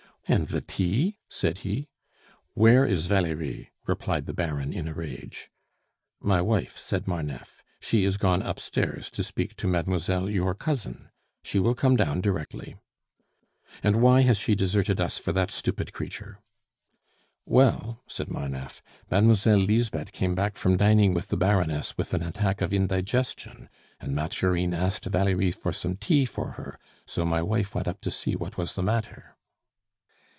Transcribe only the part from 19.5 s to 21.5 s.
Lisbeth came back from dining with the